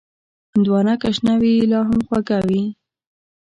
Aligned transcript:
هندوانه 0.53 0.93
که 1.01 1.09
شنه 1.15 1.33
وي، 1.41 1.53
لا 1.71 1.79
هم 1.89 1.99
خوږه 2.07 2.39
وي. 2.47 2.63